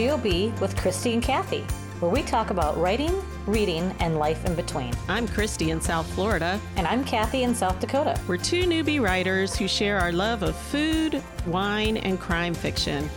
[0.00, 1.60] GOB with Christie and Kathy,
[2.00, 4.94] where we talk about writing, reading, and life in between.
[5.10, 6.58] I'm Christie in South Florida.
[6.76, 8.18] And I'm Kathy in South Dakota.
[8.26, 13.10] We're two newbie writers who share our love of food, wine, and crime fiction.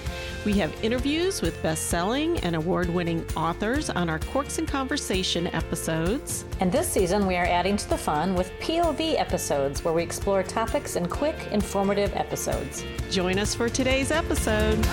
[0.43, 5.47] We have interviews with best selling and award winning authors on our Corks and Conversation
[5.47, 6.43] episodes.
[6.59, 10.43] And this season, we are adding to the fun with POV episodes where we explore
[10.43, 12.83] topics in quick, informative episodes.
[13.09, 14.85] Join us for today's episode.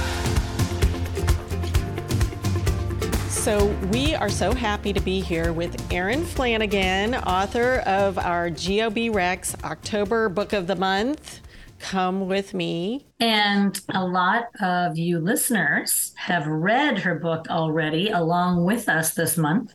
[3.41, 9.65] So, we are so happy to be here with Erin Flanagan, author of our GOBRecs
[9.65, 11.41] October Book of the Month.
[11.79, 13.07] Come with me.
[13.19, 19.39] And a lot of you listeners have read her book already along with us this
[19.39, 19.73] month.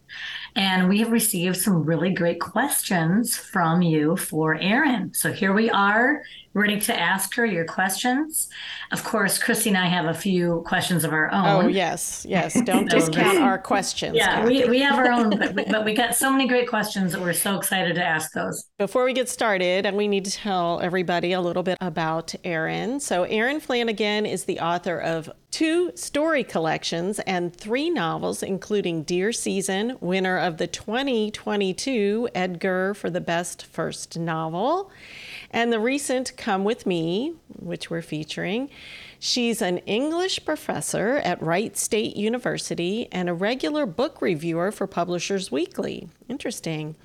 [0.55, 5.11] And we have received some really great questions from you for Erin.
[5.15, 6.21] So here we are
[6.55, 8.47] ready to ask her your questions.
[8.93, 11.65] Of course, Christie and I have a few questions of our oh, own.
[11.65, 12.59] Oh, yes, yes.
[12.61, 14.15] Don't discount our questions.
[14.15, 17.21] Yeah, we, we have our own, but, but we got so many great questions that
[17.21, 18.65] we're so excited to ask those.
[18.79, 23.01] Before we get started, and we need to tell everybody a little bit about Erin.
[23.01, 29.33] So, Erin Flanagan is the author of two story collections and three novels, including Deer
[29.33, 34.89] Season, winner of the 2022 Edgar for the Best First Novel
[35.51, 38.69] and the recent Come With Me, which we're featuring.
[39.17, 45.51] She's an English professor at Wright State University and a regular book reviewer for Publishers
[45.51, 46.07] Weekly.
[46.29, 46.95] Interesting.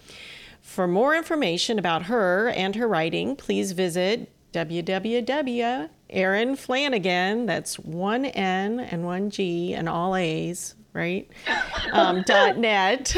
[0.60, 6.58] For more information about her and her writing, please visit www.
[6.58, 11.26] Flanagan, that's one N and one G and all A's, right?
[11.94, 13.16] Um, dot net.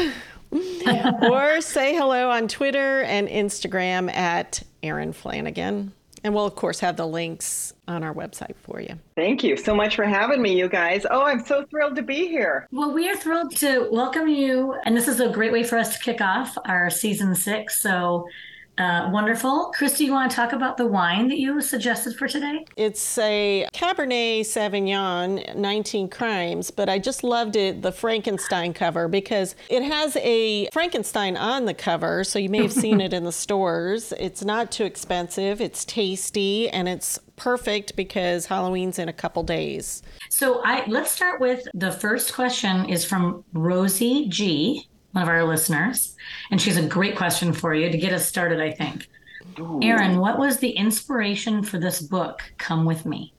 [1.21, 5.91] or say hello on Twitter and Instagram at Erin Flanagan.
[6.23, 8.97] And we'll, of course, have the links on our website for you.
[9.15, 11.05] Thank you so much for having me, you guys.
[11.09, 12.67] Oh, I'm so thrilled to be here.
[12.71, 14.75] Well, we are thrilled to welcome you.
[14.85, 17.81] And this is a great way for us to kick off our season six.
[17.81, 18.25] So
[18.77, 19.71] uh, wonderful.
[19.75, 22.65] Christie, you want to talk about the wine that you suggested for today?
[22.75, 29.55] It's a Cabernet Sauvignon 19 Crimes, but I just loved it, the Frankenstein cover, because
[29.69, 32.23] it has a Frankenstein on the cover.
[32.23, 34.11] So you may have seen it in the stores.
[34.19, 40.01] It's not too expensive, it's tasty, and it's perfect because Halloween's in a couple days.
[40.29, 45.43] So I let's start with the first question is from Rosie G one of our
[45.43, 46.15] listeners,
[46.51, 49.07] and she's a great question for you to get us started, I think.
[49.59, 49.79] Ooh.
[49.81, 53.33] Erin, what was the inspiration for this book, Come With Me?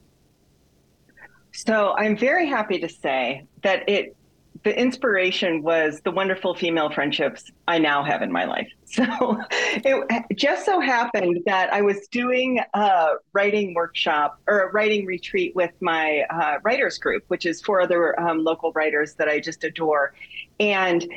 [1.52, 4.16] So I'm very happy to say that it
[4.62, 8.68] the inspiration was the wonderful female friendships I now have in my life.
[8.94, 15.04] So it just so happened that I was doing a writing workshop or a writing
[15.04, 19.40] retreat with my uh, writers group, which is four other um, local writers that I
[19.40, 20.14] just adore.
[20.60, 21.12] And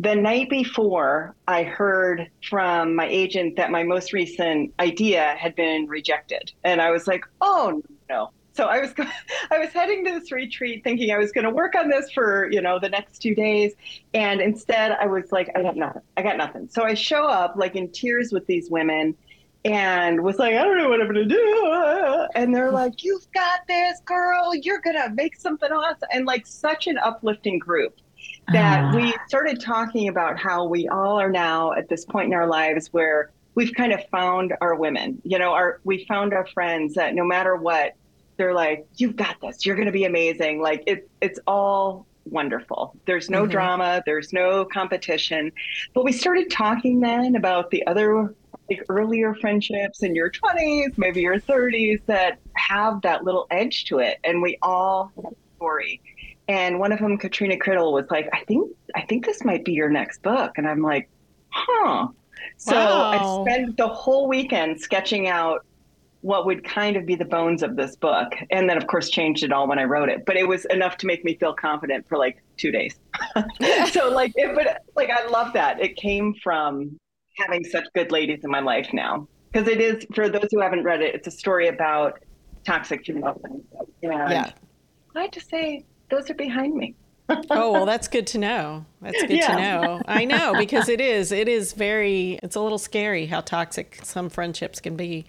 [0.00, 5.88] the night before, I heard from my agent that my most recent idea had been
[5.88, 8.94] rejected, and I was like, "Oh no!" So I was
[9.50, 12.50] I was heading to this retreat, thinking I was going to work on this for
[12.50, 13.74] you know the next two days,
[14.14, 16.02] and instead I was like, "I got nothing.
[16.16, 19.14] I got nothing." So I show up like in tears with these women,
[19.66, 23.66] and was like, "I don't know what I'm to do," and they're like, "You've got
[23.68, 24.54] this, girl.
[24.54, 28.00] You're gonna make something awesome," and like such an uplifting group
[28.52, 28.96] that uh.
[28.96, 32.88] we started talking about how we all are now at this point in our lives
[32.92, 37.14] where we've kind of found our women, you know, our we found our friends that
[37.14, 37.94] no matter what,
[38.36, 40.60] they're like, You've got this, you're gonna be amazing.
[40.60, 42.94] Like it's it's all wonderful.
[43.06, 43.50] There's no mm-hmm.
[43.50, 45.52] drama, there's no competition.
[45.94, 48.34] But we started talking then about the other
[48.68, 53.98] like earlier friendships in your 20s, maybe your 30s that have that little edge to
[53.98, 54.18] it.
[54.22, 56.00] And we all have a story
[56.50, 59.72] and one of them katrina criddle was like i think i think this might be
[59.72, 60.52] your next book.
[60.56, 61.08] And i'm like
[61.48, 62.08] huh.
[62.56, 63.44] So wow.
[63.46, 65.64] i spent the whole weekend sketching out
[66.22, 69.42] what would kind of be the bones of this book and then of course changed
[69.42, 70.26] it all when i wrote it.
[70.26, 72.98] But it was enough to make me feel confident for like two days.
[73.92, 75.80] So like it, but like i love that.
[75.80, 76.98] It came from
[77.38, 79.28] having such good ladies in my life now.
[79.52, 82.18] Because it is for those who haven't read it it's a story about
[82.64, 83.40] toxic female
[84.02, 84.50] yeah.
[85.16, 86.94] I have to say those are behind me.
[87.50, 89.54] oh well that's good to know that's good yeah.
[89.54, 93.40] to know i know because it is it is very it's a little scary how
[93.40, 95.24] toxic some friendships can be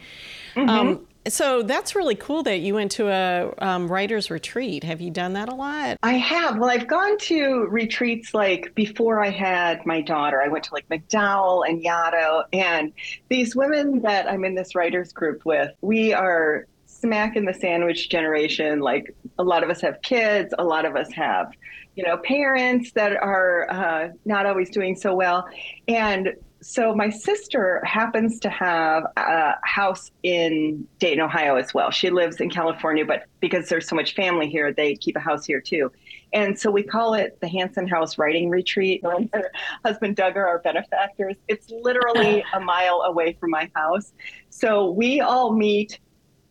[0.55, 0.67] mm-hmm.
[0.67, 4.83] um, so that's really cool that you went to a um, writer's retreat.
[4.83, 5.97] Have you done that a lot?
[6.01, 6.57] I have.
[6.57, 10.41] Well, I've gone to retreats like before I had my daughter.
[10.41, 12.45] I went to like MacDowell and Yaddo.
[12.53, 12.91] And
[13.29, 16.65] these women that I'm in this writer's group with, we are
[17.01, 18.79] smack in the sandwich generation.
[18.79, 21.51] Like a lot of us have kids, a lot of us have,
[21.95, 25.47] you know, parents that are uh, not always doing so well.
[25.87, 26.33] And
[26.63, 31.89] so my sister happens to have a house in Dayton, Ohio as well.
[31.89, 35.43] She lives in California, but because there's so much family here, they keep a house
[35.43, 35.91] here too.
[36.33, 39.01] And so we call it the Hanson House Writing Retreat.
[39.33, 39.51] Her
[39.83, 41.35] husband Doug are our benefactors.
[41.47, 44.13] It's literally a mile away from my house.
[44.49, 45.99] So we all meet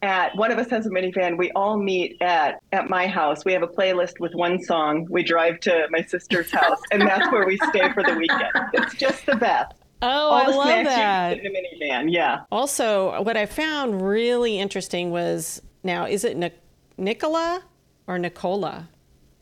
[0.03, 1.37] at one of us has a minivan.
[1.37, 3.45] We all meet at at my house.
[3.45, 5.07] We have a playlist with one song.
[5.11, 8.53] We drive to my sister's house, and that's where we stay for the weekend.
[8.73, 9.75] It's just the best.
[10.03, 11.37] Oh, All I the love that.
[11.37, 12.13] you can get in a minivan.
[12.13, 12.41] Yeah.
[12.51, 16.59] Also, what I found really interesting was now, is it Nic-
[16.97, 17.63] Nicola
[18.07, 18.89] or Nicola?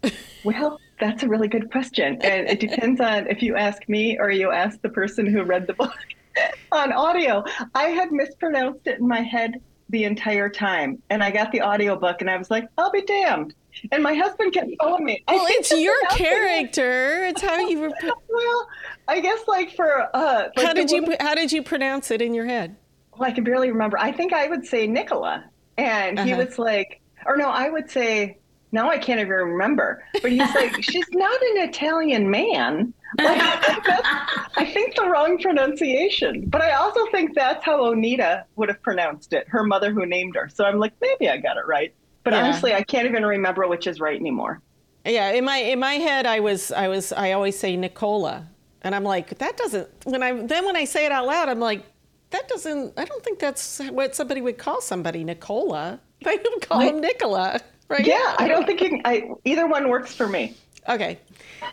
[0.44, 2.16] Well, that's a really good question.
[2.22, 5.66] And it depends on if you ask me or you ask the person who read
[5.66, 5.93] the book
[6.72, 7.43] on audio.
[7.75, 9.60] I had mispronounced it in my head
[9.90, 11.02] the entire time.
[11.11, 13.55] And I got the audio book and I was like, I'll be damned.
[13.93, 17.25] And my husband kept telling me, think it's your pronouncing it." character.
[17.26, 17.85] It's how you.
[17.85, 17.93] Rep-
[18.29, 18.69] Well,
[19.08, 21.02] I guess like for uh like how did you?
[21.02, 22.76] woman- How did you pronounce it in your head?
[23.17, 23.99] well, I can barely remember.
[23.99, 25.44] I think I would say Nicola.
[25.76, 26.44] And he Uh-huh.
[26.44, 28.38] was like, or no, I would say,
[28.73, 30.05] now I can't even remember.
[30.23, 32.93] But he's like, she's not an Italian man.
[33.16, 36.44] Like, I think the wrong pronunciation.
[36.49, 40.37] But I also think that's how Onita would have pronounced it, her mother who named
[40.37, 40.49] her.
[40.49, 41.94] So I'm like, maybe I got it right.
[42.25, 42.44] But Yeah.
[42.44, 44.60] honestly, I can't even remember which is right anymore.
[45.05, 48.46] Yeah, in my in my head, I was I was I always say Nicola,
[48.82, 49.88] and I'm like that doesn't.
[50.05, 51.82] When I then when I say it out loud, I'm like
[52.31, 52.93] that doesn't.
[52.99, 56.00] I don't think that's what somebody would call somebody Nicola.
[56.25, 58.05] They would call him Nicola, right?
[58.05, 60.56] Yeah, I don't think you can, I, either one works for me.
[60.88, 61.19] Okay.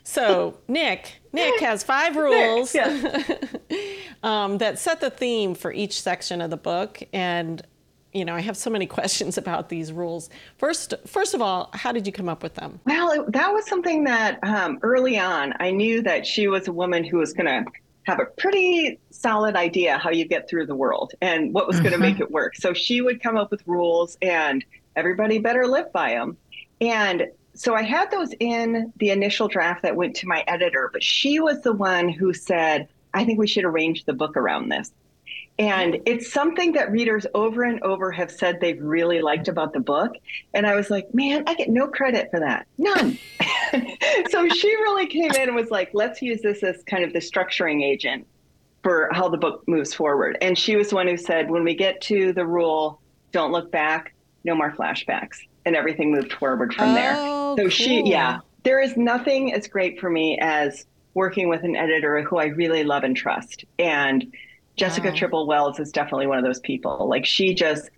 [0.04, 3.32] So Nick, Nick has five rules Yes.
[4.24, 7.62] um, that set the theme for each section of the book, and
[8.14, 10.30] you know I have so many questions about these rules.
[10.58, 12.80] First, first of all, how did you come up with them?
[12.86, 16.74] Well, it, that was something that um, early on I knew that she was a
[16.74, 17.72] woman who was going to
[18.04, 21.92] have a pretty solid idea how you get through the world and what was going
[21.92, 22.56] to make it work.
[22.56, 24.64] So she would come up with rules, and
[24.96, 26.38] everybody better live by them.
[26.82, 31.04] And so I had those in the initial draft that went to my editor, but
[31.04, 34.92] she was the one who said, I think we should arrange the book around this.
[35.58, 39.80] And it's something that readers over and over have said they've really liked about the
[39.80, 40.18] book.
[40.54, 42.68] And I was like, man, I get no credit for that.
[42.78, 43.18] None.
[44.30, 47.20] so she really came in and was like, let's use this as kind of the
[47.20, 48.28] structuring agent
[48.84, 50.38] for how the book moves forward.
[50.42, 53.00] And she was the one who said, when we get to the rule,
[53.32, 54.14] don't look back,
[54.44, 55.38] no more flashbacks.
[55.66, 57.24] And everything moved forward from there.
[57.26, 60.86] Oh, So she, yeah, there is nothing as great for me as
[61.16, 63.66] working with an editor who I really love and trust.
[63.80, 64.26] And
[64.78, 65.14] Jessica Wow.
[65.16, 67.08] Tribble Wells is definitely one of those people.
[67.10, 67.90] Like she just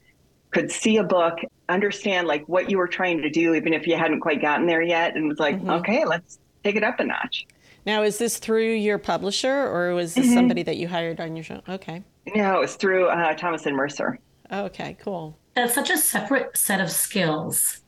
[0.53, 3.97] could see a book, understand like what you were trying to do, even if you
[3.97, 5.69] hadn't quite gotten there yet, and was like, Mm-hmm.
[5.69, 7.45] okay, let's take it up a notch.
[7.85, 10.21] Now, is this through your publisher or was Mm-hmm.
[10.23, 11.61] this somebody that you hired on your show?
[11.67, 12.03] Okay.
[12.35, 14.19] No, it's through uh, Thomas and Mercer.
[14.51, 15.37] Okay, cool.
[15.57, 17.81] That's such a separate set of skills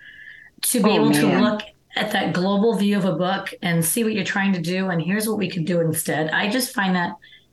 [0.63, 1.61] to be Oh, able to look
[1.95, 4.99] at that global view of a book and see what you're trying to do and
[4.99, 6.31] here's what we could do instead.
[6.31, 7.11] I just find that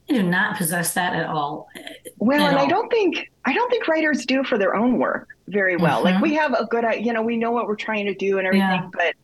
[0.09, 1.69] I do not possess that at all.
[2.17, 5.29] Well, At and I don't think I don't think writers do for their own work
[5.49, 6.03] very well.
[6.03, 6.23] Like Mhm.
[6.23, 8.69] we have a good, you know, we know what we're trying to do and everything,
[8.71, 8.89] Yeah.
[8.95, 9.15] but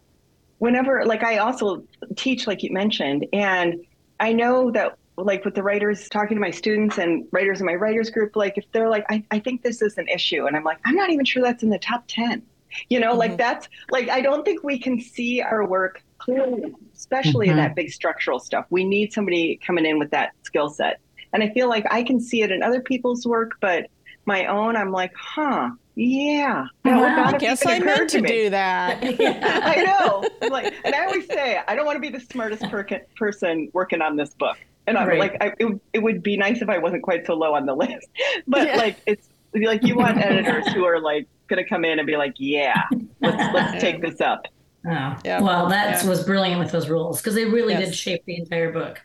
[0.59, 1.85] whenever, like I also
[2.17, 3.77] teach, like you mentioned, and
[4.21, 7.75] I know that like with the writers talking to my students and writers in my
[7.75, 10.65] writers group, like if they're like, I, I think this is an issue, and I'm
[10.65, 12.43] like, I'm not even sure that's in the top ten.
[12.89, 17.49] You know, like that's like I don't think we can see our work clearly, especially
[17.49, 17.59] in Mhm.
[17.59, 18.65] that big structural stuff.
[18.71, 20.99] We need somebody coming in with that skill set.
[21.35, 23.89] And I feel like I can see it in other people's work, but
[24.25, 26.67] my own, I'm like, huh, yeah.
[26.85, 27.25] that Wow.
[27.35, 28.29] I guess I meant to me.
[28.29, 29.01] do that.
[29.03, 30.25] I know.
[30.43, 33.69] I'm like, and I always say, I don't want to be the smartest per- person
[33.73, 34.57] working on this book.
[34.87, 35.19] And I'm Right.
[35.19, 37.75] like, I, it, it would be nice if I wasn't quite so low on the
[37.85, 38.09] list.
[38.47, 38.77] But Yeah.
[38.77, 42.17] like, it's like you want editors who are like going to come in and be
[42.17, 42.83] like, yeah,
[43.21, 44.47] let's let's take this up.
[44.87, 45.17] Oh.
[45.25, 45.41] Yeah.
[45.41, 46.09] Well, that Yeah.
[46.09, 47.85] was brilliant with those rules because they really Yes.
[47.87, 49.01] did shape the entire book.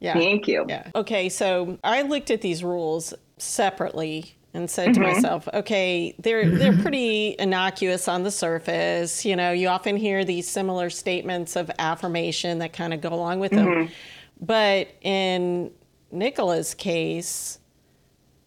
[0.00, 0.14] Yeah.
[0.14, 0.66] Thank you.
[0.68, 0.88] Yeah.
[0.96, 5.02] Okay, so I looked at these rules separately and said to Mm-hmm.
[5.14, 9.24] myself, okay, they're they're pretty innocuous on the surface.
[9.24, 13.40] You know, you often hear these similar statements of affirmation that kind of go along
[13.40, 13.66] with them.
[13.66, 13.92] Mm-hmm.
[14.42, 15.70] But in
[16.10, 17.60] Nicola's case,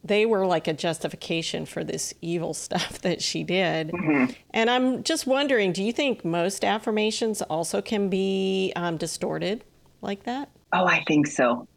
[0.04, 3.90] they were like a justification for this evil stuff that she did.
[3.90, 4.34] Mm-hmm.
[4.52, 9.64] And I'm just wondering, do you think most affirmations also can be um, distorted
[10.02, 10.50] like that?
[10.74, 11.68] Oh, I think so.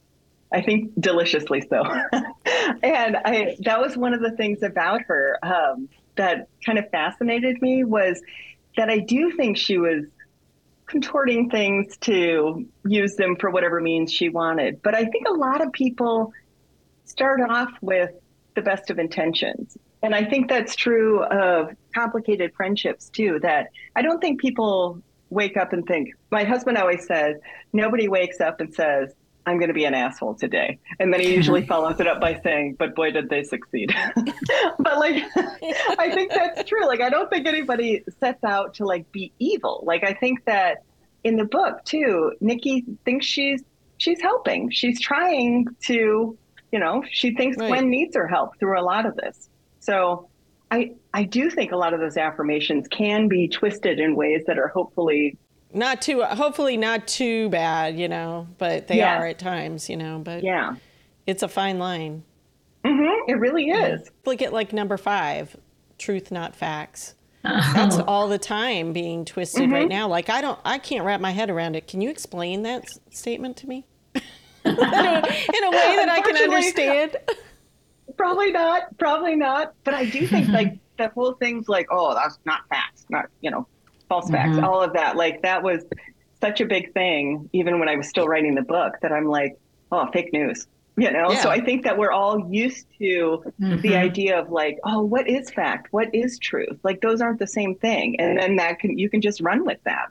[0.53, 1.83] I think deliciously so.
[2.83, 7.61] and I that was one of the things about her um, that kind of fascinated
[7.61, 8.21] me was
[8.79, 10.05] that I do think she was
[10.89, 14.83] contorting things to use them for whatever means she wanted.
[14.83, 16.33] But I think a lot of people
[17.05, 18.11] start off with
[18.55, 19.77] the best of intentions.
[20.03, 25.57] And I think that's true of complicated friendships too, that I don't think people wake
[25.57, 27.37] up and think, my husband always says,
[27.73, 29.13] nobody wakes up and says,
[29.49, 30.79] I'm going to be an asshole today.
[31.01, 33.95] And then he usually follows it up by saying, but boy, did they succeed.
[34.79, 35.25] but like,
[35.99, 36.87] I think that's true.
[36.87, 39.83] Like, I don't think anybody sets out to like be evil.
[39.87, 40.85] Like, I think that
[41.25, 43.63] in the book too, Nikki thinks she's,
[43.97, 44.71] she's helping.
[44.71, 46.37] She's trying to,
[46.71, 47.69] you know, she thinks right.
[47.69, 49.49] Gwen needs her help through a lot of this.
[49.81, 50.29] So
[50.71, 54.59] I, I do think a lot of those affirmations can be twisted in ways that
[54.59, 55.39] are hopefully
[55.73, 59.21] not too hopefully not too bad you know but they yeah.
[59.21, 60.75] are at times you know but yeah.
[61.27, 62.23] it's a fine line.
[62.85, 63.31] Mm-hmm.
[63.31, 64.09] it really is.
[64.25, 65.57] Look at like number five
[65.99, 67.15] truth not facts.
[67.45, 67.73] Oh.
[67.75, 69.73] that's all the time being twisted mm-hmm.
[69.73, 70.09] right now.
[70.09, 71.87] Like i don't i can't wrap my head around it.
[71.87, 73.85] Can you explain that s- statement to me?
[74.15, 74.23] In,
[74.65, 77.17] a, in a way that i can understand.
[78.17, 78.97] Probably not.
[78.99, 79.75] Probably not.
[79.85, 83.51] But i do think like the whole thing's like oh that's not facts not you
[83.51, 83.67] know
[84.09, 84.65] false facts, mm-hmm.
[84.65, 85.17] all of that.
[85.17, 85.85] Like that was
[86.41, 89.59] such a big thing, even when I was still writing the book, that I'm like,
[89.93, 90.67] oh, fake news.
[90.99, 91.43] You know, yeah.
[91.45, 93.81] so I think that we're all used to mm-hmm.
[93.83, 95.93] the idea of like, oh, what is fact?
[95.93, 96.77] What is truth?
[96.83, 98.19] Like those aren't the same thing.
[98.19, 100.09] And then that can you can just run with that.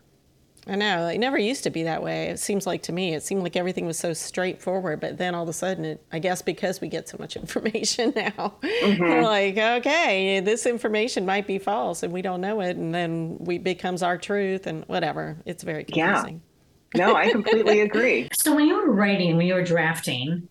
[0.69, 1.07] I know.
[1.07, 2.27] It never used to be that way.
[2.27, 4.99] It seems like to me, it seemed like everything was so straightforward.
[4.99, 8.13] But then all of a sudden, it, I guess because we get so much information
[8.15, 9.01] now, mm-hmm.
[9.01, 12.75] we're like, okay, this information might be false and we don't know it.
[12.75, 15.37] And then we becomes our truth and whatever.
[15.45, 16.41] It's very confusing.
[16.93, 17.07] Yeah.
[17.07, 18.27] No, I completely agree.
[18.33, 20.47] So when you were writing, when you were drafting,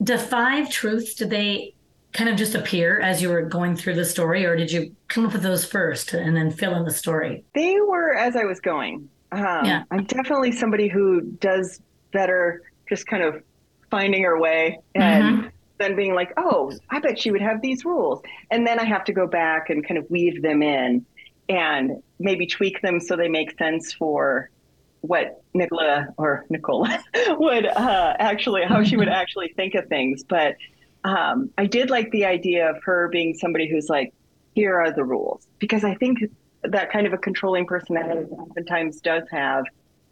[0.00, 1.74] the five truths, did they
[2.12, 5.26] kind of just appear as you were going through the story, or did you come
[5.26, 7.44] up with those first and then fill in the story?
[7.54, 9.08] They were as I was going.
[9.34, 9.82] Um, yeah.
[9.90, 11.80] I'm definitely somebody who does
[12.12, 13.42] better just kind of
[13.90, 15.48] finding her way and mm-hmm.
[15.78, 18.22] then being like, oh, I bet she would have these rules.
[18.50, 21.04] And then I have to go back and kind of weave them in
[21.48, 24.50] and maybe tweak them so they make sense for
[25.00, 30.24] what Nicola or Nicola would uh, actually, how she would actually think of things.
[30.24, 30.56] But
[31.02, 34.14] um, I did like the idea of her being somebody who's like,
[34.54, 36.20] here are the rules, because I think
[36.70, 39.64] that kind of a controlling personality oftentimes does have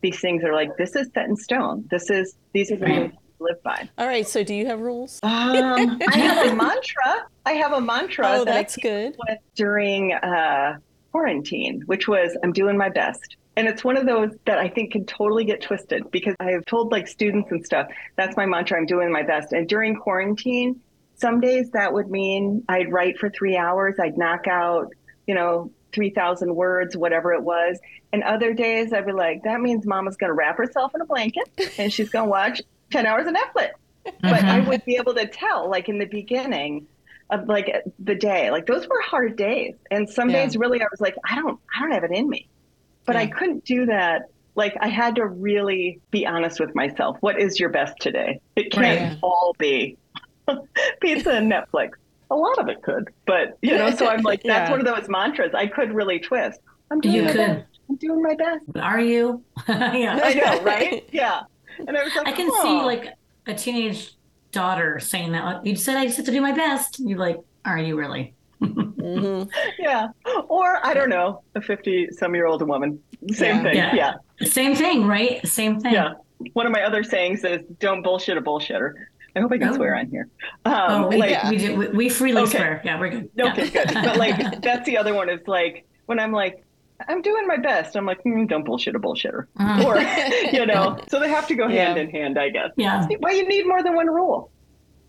[0.03, 1.87] these things are like this is set in stone.
[1.91, 3.89] This is these are the rules to live by.
[3.99, 4.27] All right.
[4.27, 5.21] So do you have rules?
[5.23, 7.27] Um, I have a mantra.
[7.47, 8.27] I have a mantra.
[8.29, 9.17] Oh, that that's good.
[9.55, 10.79] during uh,
[11.13, 13.37] quarantine, which was I'm doing my best.
[13.55, 16.65] And it's one of those that I think can totally get twisted because I have
[16.65, 19.53] told like students and stuff, that's my mantra, I'm doing my best.
[19.53, 20.81] And during quarantine,
[21.17, 24.89] some days that would mean I'd write for three hours, I'd knock out,
[25.27, 27.79] you know, 3,000 words, whatever it was.
[28.13, 31.07] And other days I'd be like, that means mama's going to wrap herself in a
[31.07, 33.71] blanket and she's going to watch 10 hours of Netflix.
[34.07, 34.11] Mm-hmm.
[34.23, 36.89] But I would be able to tell, like in the beginning
[37.31, 39.77] of like the day, like those were hard days.
[39.93, 40.45] And some yeah.
[40.45, 42.49] days really I was like, I don't, I don't have it in me.
[43.05, 43.23] But yeah.
[43.23, 44.31] I couldn't do that.
[44.57, 47.17] Like I had to really be honest with myself.
[47.21, 48.41] What is your best today?
[48.57, 49.19] It can't right.
[49.23, 49.97] all be
[51.01, 51.93] pizza and Netflix
[52.33, 54.71] a lot of it could, but you know, so I'm like, that's yeah.
[54.71, 56.61] one of those mantras I could really twist.
[56.91, 57.39] I'm doing you my could.
[57.39, 57.67] best.
[57.89, 58.65] I'm doing my best.
[58.77, 59.43] Are you?
[59.69, 61.09] yeah, I know, right?
[61.13, 61.43] Yeah.
[61.79, 62.63] And I was like, I can oh.
[62.63, 63.15] see like
[63.47, 64.15] a teenage
[64.51, 65.65] daughter saying that.
[65.65, 67.01] You said I just have to do my best.
[67.01, 68.35] And you're like, are you really?
[68.61, 69.49] mm-hmm.
[69.79, 70.09] Yeah.
[70.49, 73.03] Or I don't know, a 50 some year old woman.
[73.33, 73.63] Same yeah.
[73.63, 73.77] thing.
[73.77, 73.95] Yeah.
[73.95, 74.47] yeah.
[74.47, 75.47] Same thing, right?
[75.47, 75.95] Same thing.
[75.95, 76.13] Yeah.
[76.53, 78.93] One of my other sayings is don't bullshit a bullshitter.
[79.35, 79.75] I hope I can oh.
[79.75, 80.29] swear on here.
[80.65, 81.51] Um, oh, we, like, yeah.
[81.51, 82.59] we, do, we, we freely okay.
[82.59, 82.83] swear.
[82.85, 83.31] Yeah, we're good.
[83.41, 83.85] Okay, yeah.
[83.85, 83.95] good.
[83.95, 86.65] But like, that's the other one is like, when I'm like,
[87.09, 87.97] I'm doing my best.
[87.97, 89.47] I'm like, mm, don't bullshit a bullshitter.
[89.59, 89.87] Uh-huh.
[89.87, 89.99] Or,
[90.53, 92.03] you know, so they have to go hand yeah.
[92.03, 92.71] in hand, I guess.
[92.77, 93.07] Yeah.
[93.19, 94.51] Why you need more than one rule.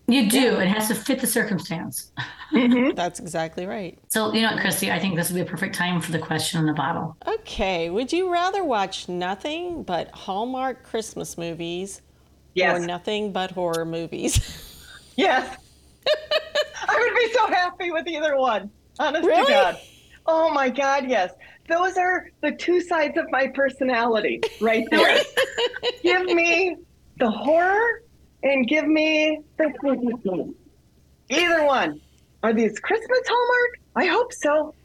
[0.07, 0.39] You do.
[0.39, 0.61] Yeah.
[0.61, 2.11] It has to fit the circumstance.
[2.51, 2.91] Mm-hmm.
[2.95, 3.97] That's exactly right.
[4.09, 6.19] So, you know what, Christie, I think this would be a perfect time for the
[6.19, 7.15] question in the bottle.
[7.25, 7.89] Okay.
[7.89, 12.01] Would you rather watch nothing but Hallmark Christmas movies
[12.53, 12.79] Yes.
[12.81, 14.39] Or nothing but horror movies.
[15.15, 15.57] yes.
[16.87, 18.69] I would be so happy with either one.
[18.99, 19.45] Honest really?
[19.45, 19.77] to God.
[20.25, 21.31] Oh my God, yes.
[21.67, 25.21] Those are the two sides of my personality right there.
[26.03, 26.75] give me
[27.17, 28.03] the horror
[28.43, 30.53] and give me the
[31.29, 32.01] Either one.
[32.43, 33.79] Are these Christmas Hallmark?
[33.95, 34.75] I hope so.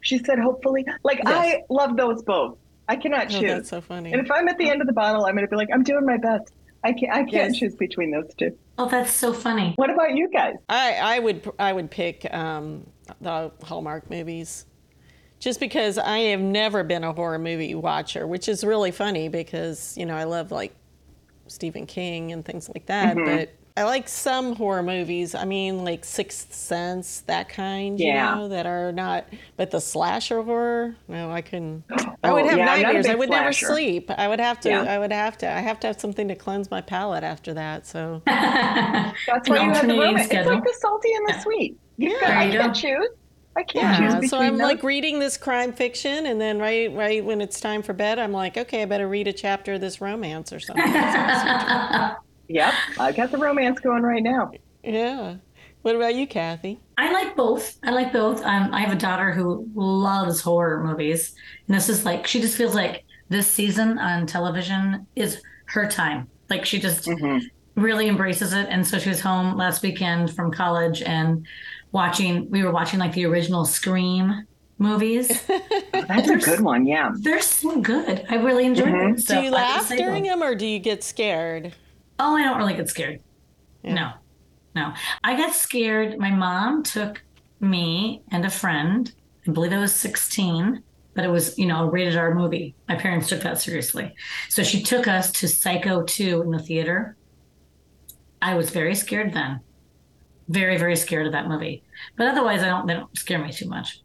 [0.00, 0.84] She said, hopefully.
[1.04, 1.26] Like, yes.
[1.26, 2.56] I love those both.
[2.88, 3.50] I cannot oh, choose.
[3.50, 4.12] Oh, that's so funny.
[4.12, 5.84] And if I'm at the end of the bottle, I'm going to be like, I'm
[5.84, 6.52] doing my best.
[6.84, 7.12] I can't.
[7.12, 7.58] I can't yes.
[7.58, 8.56] choose between those two.
[8.78, 9.74] Oh, that's so funny.
[9.76, 10.56] What about you guys?
[10.68, 12.86] I, I would I would pick um,
[13.20, 14.66] the Hallmark movies.
[15.38, 19.98] Just because I have never been a horror movie watcher, which is really funny because,
[19.98, 20.72] you know, I love like
[21.48, 23.16] Stephen King and things like that.
[23.16, 23.36] Mm-hmm.
[23.36, 25.34] But I like some horror movies.
[25.34, 28.34] I mean, like Sixth Sense, that kind, Yeah.
[28.34, 29.24] you know, that are not,
[29.56, 31.84] but the slasher horror, no, I couldn't.
[31.90, 33.06] I Oh, would have yeah, I'm not a nightmares.
[33.06, 34.10] I big would never sleep.
[34.10, 34.82] I would have to, Yeah.
[34.82, 37.86] I would have to, I have to have something to cleanse my palate after that.
[37.86, 40.18] So, That's why An you have the alternating.
[40.18, 41.76] It's like the salty and the sweet.
[41.96, 43.08] You There I you can't choose.
[43.56, 44.20] I can't choose yeah.
[44.20, 44.62] between So I'm those.
[44.62, 48.32] like reading this crime fiction, and then right, right when it's time for bed, I'm
[48.32, 50.92] like, okay, I better read a chapter of this romance or something.
[52.52, 54.52] Yep, I've got the romance going right now.
[54.82, 55.36] yeah.
[55.82, 56.78] What about you, Kathy?
[56.96, 57.76] I like both.
[57.82, 58.40] I like both.
[58.44, 61.34] Um, I have a daughter who loves horror movies,
[61.66, 66.28] and this is like she just feels like this season on television is her time.
[66.48, 67.08] Like she just
[67.74, 68.68] really embraces it.
[68.70, 71.46] And so she was home last weekend from college and
[71.90, 72.48] watching.
[72.50, 74.46] We were watching like the original Scream
[74.78, 75.42] movies.
[75.92, 76.86] That's a good one.
[76.86, 77.10] Yeah.
[77.18, 78.24] They're so good.
[78.28, 79.18] I really enjoyed them.
[79.18, 81.74] So Do you laugh during them, or do you get scared?
[82.18, 83.20] Oh, I don't really get scared.
[83.82, 84.12] No,
[84.74, 84.92] no.
[85.24, 86.18] I got scared.
[86.18, 87.22] My mom took
[87.60, 89.12] me and a friend.
[89.46, 90.82] I believe I was 16,
[91.14, 92.74] but it was, you know, a rated R movie.
[92.88, 94.14] My parents took that seriously.
[94.48, 97.16] So she took us to Psycho 2 in the theater.
[98.40, 99.60] I was very scared then.
[100.48, 101.82] Very, very scared of that movie.
[102.16, 104.02] But otherwise I don't they don't scare me too much.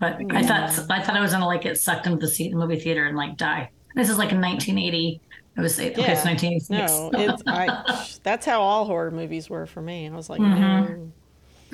[0.00, 2.58] But I thought I thought I was gonna like get sucked into the seat in
[2.58, 3.70] the movie theater and like die.
[3.94, 5.20] This is like in 1980.
[5.56, 6.12] I was okay, Yeah.
[6.12, 6.68] it's 1986.
[6.70, 8.08] No, it's I.
[8.22, 10.08] That's how all horror movies were for me.
[10.08, 10.58] I was like, Mhm.
[10.98, 11.12] no.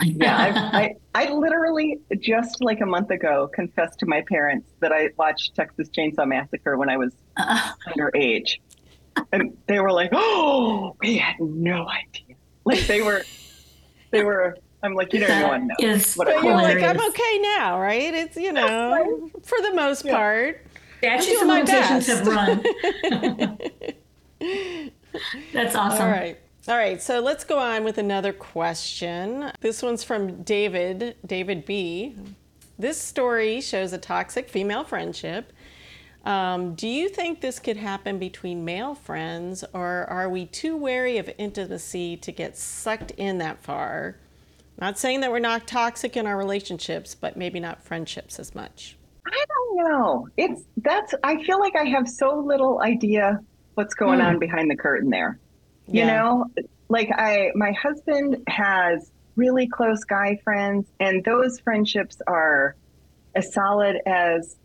[0.02, 0.37] Yeah,
[0.75, 5.10] I, I, I literally just like a month ago confessed to my parents that I
[5.18, 8.52] watched Texas Chainsaw Massacre when I was Uh, underage,
[9.32, 13.25] and they were like, "Oh, we had no idea." Like they were,
[14.10, 14.56] they were.
[14.82, 15.75] I'm like, you don't that even know.
[15.80, 16.82] is But But you're like.
[16.82, 18.14] I'm okay now, right?
[18.14, 20.16] It's you know, for the most Yeah.
[20.16, 20.66] part.
[21.02, 22.63] Actually, I'm some doing limitations have run.
[25.52, 26.02] That's awesome.
[26.02, 26.39] All right.
[26.69, 29.50] All right, so let's go on with another question.
[29.60, 32.15] This one's from David, David B.
[32.78, 35.52] This story shows a toxic female friendship.
[36.25, 41.17] Um, do you think this could happen between male friends, or are we too wary
[41.17, 44.17] of intimacy to get sucked in that far?
[44.78, 48.97] Not saying that we're not toxic in our relationships, but maybe not friendships as much.
[49.30, 50.28] I don't know.
[50.36, 51.14] It's that's.
[51.23, 53.40] I feel like I have so little idea
[53.75, 54.26] what's going hmm.
[54.26, 55.38] on behind the curtain there.
[55.86, 56.47] You know,
[56.88, 62.76] like I, my husband has really close guy friends, and those friendships are
[63.34, 64.56] as solid as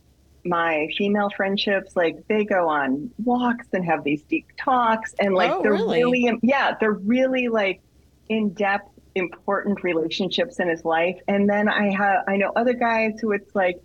[0.44, 1.96] my female friendships.
[1.96, 6.04] Like they go on walks and have these deep talks, and like Oh, they're really?
[6.04, 7.82] really, yeah, they're really like
[8.30, 11.20] in depth, important relationships in his life.
[11.28, 13.82] And then I have, I know other guys who it's like,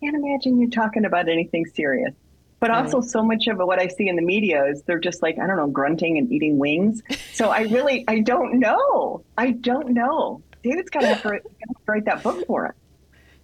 [0.00, 2.14] can't imagine you talking about anything serious.
[2.62, 5.36] But also, so much of what I see in the media is they're just like,
[5.36, 7.02] I don't know, grunting and eating wings.
[7.32, 9.24] So I really, I don't know.
[9.36, 10.42] I don't know.
[10.62, 12.74] David's got to write, gonna have to write that book for us.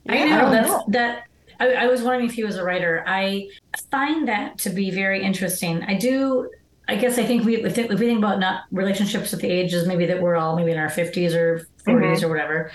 [0.09, 0.85] I I know that's know.
[0.89, 1.25] that.
[1.59, 3.03] I, I was wondering if he was a writer.
[3.09, 3.49] I
[3.91, 5.83] find that to be very interesting.
[5.83, 6.49] I do.
[6.87, 9.87] I guess I think we if, if we think about not relationships at the ages
[9.87, 12.71] maybe that we're all maybe in our fifties or 40s or whatever.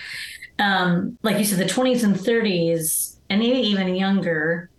[0.60, 4.70] Um, like you said, the twenties and thirties, and maybe even younger,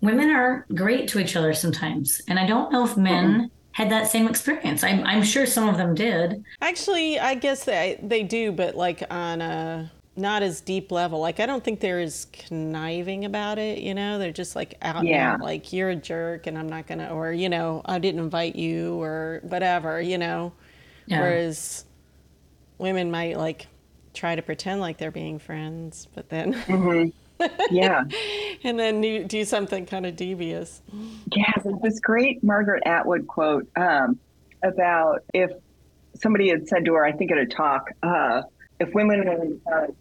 [0.00, 4.10] women are great to each other sometimes, and I don't know if men had that
[4.10, 4.82] same experience.
[4.82, 6.42] I'm I'm sure some of them did.
[6.62, 11.20] Actually, I guess they they do, but like on a not as deep level.
[11.20, 13.80] Like I don't think they're as conniving about it.
[13.80, 15.34] You know, they're just like out Yeah.
[15.34, 18.56] out, like you're a jerk, and I'm not gonna, or you know, I didn't invite
[18.56, 20.00] you, or whatever.
[20.00, 20.54] You know,
[21.06, 21.20] Yeah.
[21.20, 21.84] whereas
[22.78, 23.66] women might like
[24.14, 27.10] try to pretend like they're being friends, but then mm-hmm.
[27.70, 28.04] Yeah.
[28.64, 30.82] and then do, do something kind of devious.
[31.34, 34.18] Yeah, there's this great Margaret Atwood quote um,
[34.62, 35.50] about if
[36.16, 38.42] somebody had said to her, I think at a talk, uh,
[38.80, 39.94] if women were in charge,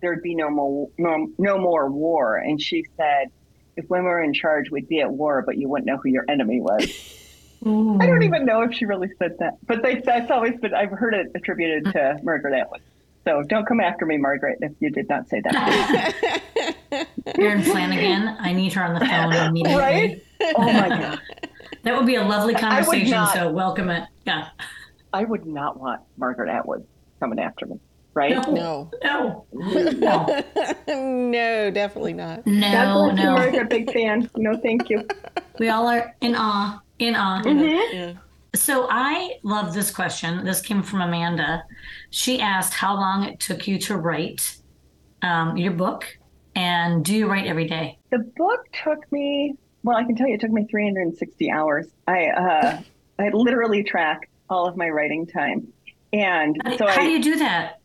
[0.00, 2.36] there'd be no more no, no more war.
[2.36, 3.30] And she said,
[3.76, 6.24] if women were in charge, we'd be at war, but you wouldn't know who your
[6.28, 6.84] enemy was.
[7.64, 10.90] I don't even know if she really said that, but they, that's always been, I've
[10.90, 12.80] heard it attributed to Margaret Atwood.
[13.24, 16.14] So don't come after me, Margaret, if you did not say that.
[17.38, 19.76] Erin Flanagan, I need her on the phone immediately.
[19.80, 20.22] right?
[20.56, 21.20] Oh my God.
[21.84, 23.10] That would be a lovely conversation.
[23.10, 23.32] not.
[23.34, 24.04] So welcome it.
[24.26, 24.48] Yeah.
[25.12, 26.86] I would not want Margaret Atwood
[27.20, 27.78] coming after me,
[28.14, 28.32] right?
[28.48, 29.46] No, No.
[29.52, 30.42] No.
[30.88, 32.44] no, definitely not.
[32.44, 33.10] God No.
[33.12, 33.32] bless you, No.
[33.34, 33.70] Margaret.
[33.70, 34.30] Big fan.
[34.36, 35.06] No, thank you.
[35.58, 36.80] We all are in awe.
[36.98, 37.42] In awe.
[37.42, 37.96] Mm-hmm.
[37.96, 38.12] Yeah.
[38.54, 40.44] So I love this question.
[40.44, 41.64] This came from Amanda.
[42.10, 44.56] She asked how long it took you to write
[45.22, 46.04] um, your book,
[46.54, 47.98] and do you write every day?
[48.10, 49.56] The book took me.
[49.84, 51.86] Well, I can tell you, it took me 360 hours.
[52.06, 52.82] I uh,
[53.18, 55.72] I literally track all of my writing time,
[56.12, 57.80] and How, so how I do you do that?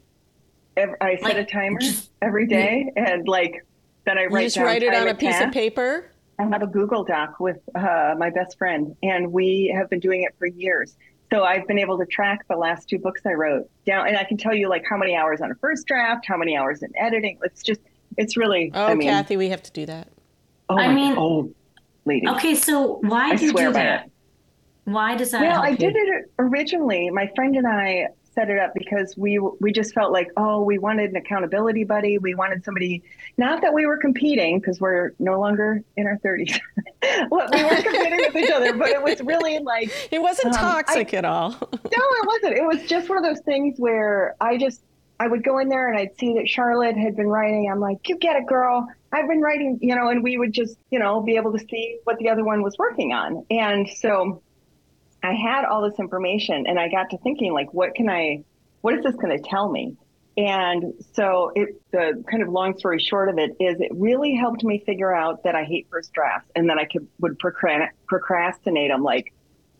[0.76, 3.66] ev- I set like, a timer just- every day, and like
[4.06, 6.12] then I You write just down write it on a and piece of paper.
[6.40, 10.24] I have a Google Doc with uh, my best friend, and we have been doing
[10.24, 10.96] it for years.
[11.34, 14.24] So I've been able to track the last two books I wrote down, and I
[14.24, 16.92] can tell you like how many hours on a first draft, how many hours in
[16.98, 17.40] editing.
[17.44, 17.82] It's just,
[18.18, 18.72] it's really.
[18.74, 20.10] Oh, I mean, Kathy, we have to do that.
[20.70, 21.52] oh I mean- oh,
[22.06, 22.28] lady.
[22.30, 24.06] Okay, so why I do you do that?
[24.06, 24.12] it.
[24.86, 25.78] Why does that Well, help I you?
[25.78, 27.10] did it originally.
[27.10, 30.78] My friend and I set it up because we we just felt like, oh, we
[30.78, 32.20] wanted an accountability buddy.
[32.20, 33.02] We wanted somebody.
[33.38, 36.60] Not that we were competing because we're no longer in our thirties.
[37.32, 40.62] well, we weren't competing with each other, but it was really like It wasn't Um,
[40.62, 41.50] toxic at all.
[41.52, 42.58] no, it wasn't.
[42.58, 44.82] It was just one of those things where I just
[45.20, 47.70] I would go in there and I'd see that Charlotte had been writing.
[47.72, 48.88] I'm like, you get it, girl.
[49.12, 51.98] I've been writing, you know, and we would just, you know, be able to see
[52.04, 53.44] what the other one was working on.
[53.50, 54.44] And so
[55.24, 58.44] I had all this information and I got to thinking like, what can I,
[58.82, 59.98] what is this going to tell me?
[60.38, 64.64] And so it, the kind of long story short of it is it really helped
[64.64, 69.02] me figure out that I hate first drafts and that I could, would procrastinate them
[69.02, 69.34] like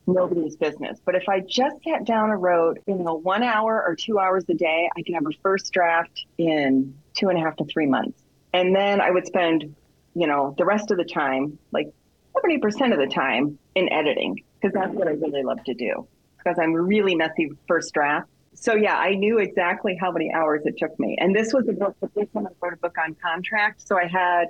[0.08, 1.00] nobody's business.
[1.06, 4.46] But if I just sat down and wrote, you know, one hour or two hours
[4.50, 7.86] a day, I could have a first draft in two and a half to three
[7.86, 8.20] months.
[8.54, 9.76] And then I would spend,
[10.16, 11.94] you know, the rest of the time, like
[12.36, 16.58] 70% of the time in editing, because that's what I really love to do, because
[16.60, 18.28] I'm really messy first draft.
[18.54, 21.16] So yeah, I knew exactly how many hours it took me.
[21.20, 23.88] And this was a book, the first time I wrote a book on contract.
[23.88, 24.48] So I had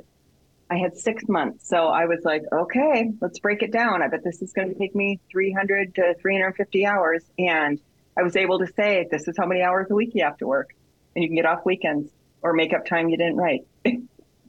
[0.70, 1.68] I had six months.
[1.68, 4.02] So I was like, okay, let's break it down.
[4.02, 7.24] I bet this is going to take me 300 to 350 hours.
[7.40, 7.80] And
[8.18, 10.48] I was able to say, this is how many hours a week you have to
[10.48, 10.76] work.
[11.16, 13.62] And you can get off weekends or make up time you didn't write.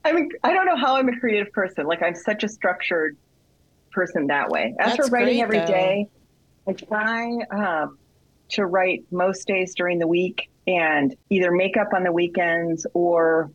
[0.04, 1.86] I mean, I don't know how I'm a creative person.
[1.86, 3.16] Like, I'm such a structured
[3.98, 4.74] person that way.
[4.80, 5.66] As That's for writing great, every though.
[5.66, 6.06] day,
[6.68, 7.98] I try um,
[8.50, 13.50] to write most days during the week and either make up on the weekends or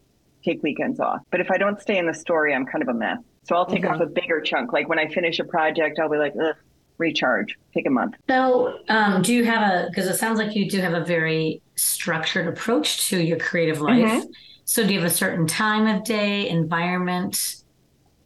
[0.46, 1.22] take weekends off.
[1.32, 3.18] But if I don't stay in the story, I'm kind of a mess.
[3.46, 3.92] So I'll take Mhm.
[3.92, 4.74] off a bigger chunk.
[4.74, 6.56] Like when I finish a project, I'll be like, Ugh,
[6.98, 8.16] recharge, take a month.
[8.30, 11.62] So, um, do you have a, because it sounds like you do have a very
[11.76, 14.00] structured approach to your creative life.
[14.00, 14.28] Mhm.
[14.66, 17.63] So, do you have a certain time of day, environment?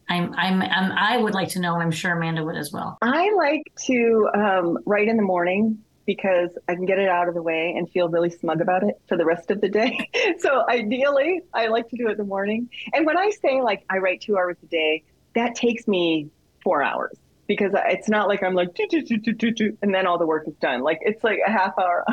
[0.10, 2.98] I'm, I'm, I'm, I would like to know, and I'm sure Amanda would as well.
[3.02, 7.36] I like to um, write in the morning because I can get it out of
[7.36, 10.10] the way and feel really smug about it for the rest of the day.
[10.40, 12.70] so ideally, I like to do it in the morning.
[12.94, 15.04] And when I say like I write two hours a day,
[15.36, 16.30] that takes me
[16.64, 19.94] four hours because it's not like I'm like "Do, do, do, do, do, do," and
[19.94, 20.82] then all the work is done.
[20.82, 22.06] Like it's like a half hour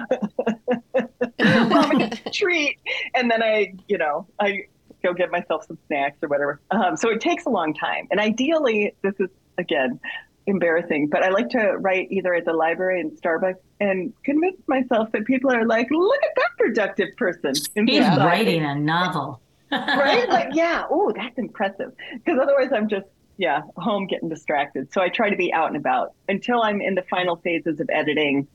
[1.69, 2.79] mommy treat,
[3.15, 4.67] and then I, you know, I
[5.05, 6.61] go get myself some snacks or whatever.
[6.71, 8.09] Um, so it takes a long time.
[8.11, 10.01] And ideally, this is again
[10.47, 15.11] embarrassing, but I like to write either at the library in Starbucks and convince myself
[15.13, 17.55] that people are like, look at that productive person.
[17.55, 19.41] He's inside." writing a novel.
[19.71, 20.29] right?
[20.29, 21.93] Like, yeah, oh, that's impressive.
[22.13, 24.93] Because otherwise, I'm just, yeah, home getting distracted.
[24.93, 27.89] So I try to be out and about until I'm in the final phases of
[27.93, 28.47] editing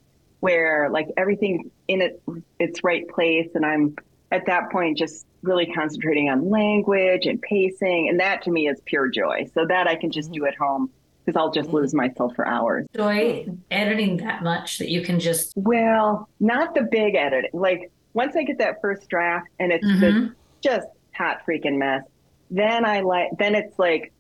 [0.42, 2.22] where like everything's in it,
[2.60, 3.50] its right place.
[3.56, 3.96] And I'm
[4.32, 8.10] at that point just really concentrating on language and pacing.
[8.10, 9.48] And that to me is pure joy.
[9.54, 10.90] So that I can just do at home
[11.26, 12.86] because I'll just lose myself for hours.
[12.96, 17.52] Joy editing that much that you can just, Well, not the big editing.
[17.54, 20.34] Like once I get that first draft and it's Mhm.
[20.62, 22.04] just hot freaking mess,
[22.52, 24.12] then I like then it's like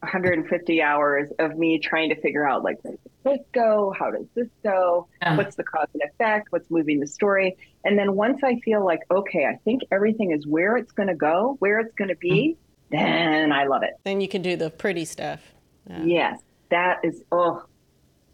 [0.00, 3.92] 150 hours of me trying to figure out like where does this go?
[3.98, 5.08] How does this go?
[5.20, 5.36] Yeah.
[5.36, 6.48] What's the cause and effect?
[6.50, 7.56] What's moving the story?
[7.84, 11.16] And then once I feel like okay, I think everything is where it's going to
[11.16, 12.56] go, where it's going to be,
[12.92, 12.96] mm-hmm.
[12.96, 13.94] then I love it.
[14.04, 15.40] Then you can do the pretty stuff.
[15.88, 16.04] Yeah.
[16.04, 17.64] Yes, that is oh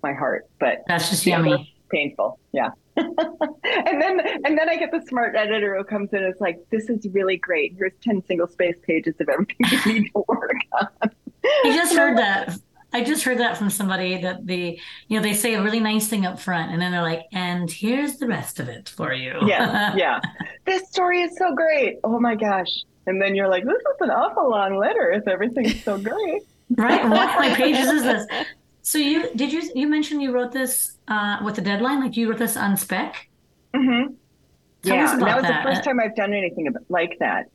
[0.03, 1.75] my heart, but that's just yummy.
[1.91, 2.39] painful.
[2.53, 2.71] Yeah.
[2.97, 6.59] and then and then I get the smart editor who comes in and is like,
[6.71, 7.75] this is really great.
[7.77, 11.11] Here's 10 single space pages of everything you need to work on.
[11.45, 12.57] I just heard that.
[12.93, 14.79] I just heard that from somebody that the,
[15.09, 17.69] you know, they say a really nice thing up front and then they're like, and
[17.69, 19.35] here's the rest of it for you.
[19.47, 20.21] Yeah, yeah.
[20.65, 21.99] This story is so great.
[22.05, 22.71] Oh my gosh.
[23.07, 26.43] And then you're like, this is an awful long letter if everything's so great.
[26.77, 27.03] right.
[27.03, 28.27] What my pages is this?
[28.83, 32.01] So you did you you mentioned you wrote this uh, with the deadline?
[32.01, 33.29] Like you wrote this on spec?
[33.75, 34.15] Mm-hmm.
[34.83, 35.65] Tell yeah, that was that.
[35.65, 37.47] the first time I've done anything like that.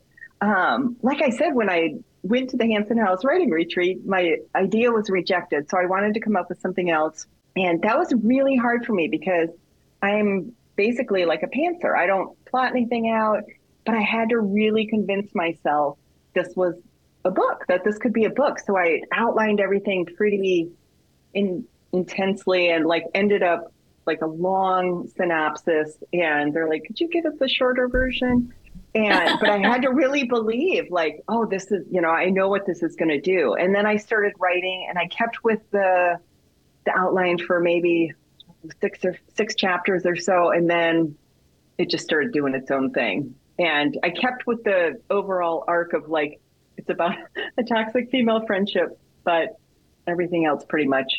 [0.42, 4.92] Um, like I said, when I went to the Hanson House writing retreat, my idea
[4.92, 5.70] was rejected.
[5.70, 7.26] So I wanted to come up with something else.
[7.56, 9.50] And that was really hard for me because
[10.02, 11.98] I'm basically like a pantser.
[11.98, 13.44] I don't plot anything out.
[13.86, 15.98] but I had to really convince myself
[16.36, 16.76] this was
[17.26, 18.60] a book, that this could be a book.
[18.60, 20.70] So I outlined everything pretty
[21.34, 23.74] in, intensely and like ended up
[24.06, 25.98] like a long synopsis.
[26.14, 28.54] And they're like, could you give us a shorter version?
[28.96, 32.50] And, but I had to really believe like, oh, this is, you know, I know
[32.50, 33.54] what this is going to do.
[33.54, 36.20] And then I started writing and I kept with the,
[36.86, 38.14] the outline for maybe
[38.82, 40.52] six or six chapters or so.
[40.52, 41.16] And then
[41.78, 43.36] it just started doing its own thing.
[43.58, 46.40] And I kept with the overall arc of like,
[46.78, 47.16] it's about
[47.58, 49.60] a toxic female friendship, but
[50.08, 51.12] everything else pretty much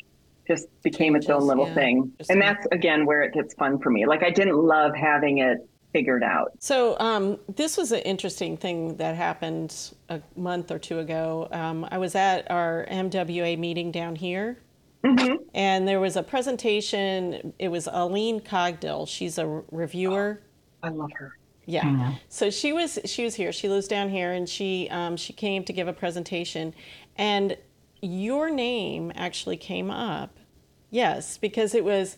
[0.49, 1.75] just became its own little yeah.
[1.75, 2.13] thing.
[2.29, 4.07] And that's again where it gets fun for me.
[4.07, 6.53] Like I didn't love having it figured out.
[6.59, 11.49] So um, this was an interesting thing that happened a month or two ago.
[11.51, 14.59] Um, I was at our MWA meeting down here.
[15.05, 15.37] Mm-hmm.
[15.55, 17.55] And there was a presentation.
[17.59, 19.09] It was Oline Cogdill.
[19.09, 20.41] She's a reviewer.
[20.83, 21.37] Oh, I love her.
[21.67, 22.15] Yeah.
[22.29, 23.53] So she was she was here.
[23.53, 26.75] She lives down here, and she um, she came to give a presentation,
[27.17, 27.57] and
[28.03, 30.37] your name actually came up.
[30.91, 32.17] Yes, because it was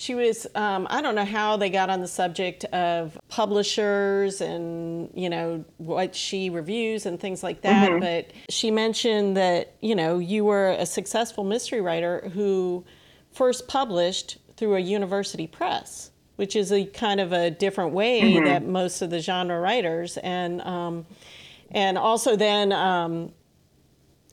[0.00, 5.10] she was um, i don't know how they got on the subject of publishers and
[5.14, 8.00] you know what she reviews and things like that mm-hmm.
[8.00, 12.82] but she mentioned that you know you were a successful mystery writer who
[13.30, 18.46] first published through a university press which is a kind of a different way mm-hmm.
[18.46, 21.04] that most of the genre writers and um,
[21.72, 23.32] and also then um,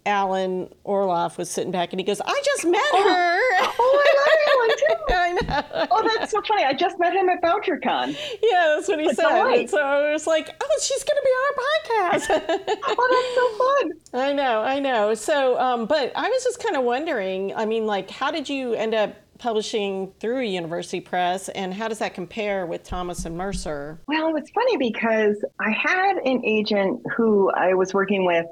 [0.08, 3.68] Alan Orloff was sitting back and he goes, I just met oh, her.
[3.80, 4.88] Oh, I love Alan too.
[5.14, 5.88] I know.
[5.92, 6.64] Oh, that's so funny.
[6.64, 8.16] I just met him at BoucherCon.
[8.42, 9.26] Yeah, that's what he said.
[9.26, 12.80] And so I was like, oh, she's going to be on our podcast.
[12.88, 14.24] oh, that's so fun.
[14.24, 15.14] I know, I know.
[15.14, 18.74] So, um, but I was just kind of wondering, I mean, like, how did you
[18.74, 24.00] end up publishing through university press and how does that compare with Thomas and Mercer?
[24.08, 28.46] Well, it's funny because I had an agent who I was working with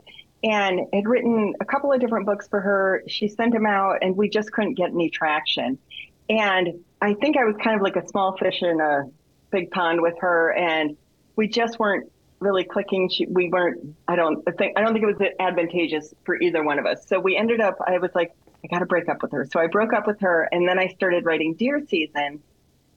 [0.46, 3.04] and had written a couple of different books for her.
[3.08, 5.80] She sent them out, and we just couldn't get any traction.
[6.30, 9.06] And I think I was kind of like a small fish in a
[9.50, 10.96] big pond with her, and
[11.36, 13.10] we just weren't really clicking.
[13.10, 13.96] She, we weren't.
[14.08, 14.78] I don't think.
[14.78, 17.08] I don't think it was advantageous for either one of us.
[17.08, 17.78] So we ended up.
[17.86, 18.32] I was like,
[18.64, 19.48] I got to break up with her.
[19.52, 22.40] So I broke up with her, and then I started writing Deer Season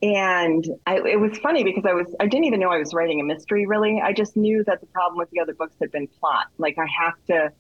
[0.01, 3.21] and I, it was funny because I was I didn't even know I was writing
[3.21, 4.01] a mystery really.
[4.01, 6.47] I just knew that the problem with the other books had been plot.
[6.57, 7.53] Like I have to,